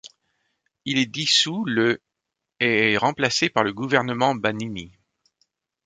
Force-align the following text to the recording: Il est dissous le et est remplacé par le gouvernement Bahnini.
Il 0.85 0.97
est 0.97 1.05
dissous 1.05 1.63
le 1.63 2.01
et 2.59 2.93
est 2.93 2.97
remplacé 2.97 3.49
par 3.49 3.63
le 3.63 3.71
gouvernement 3.71 4.33
Bahnini. 4.33 4.91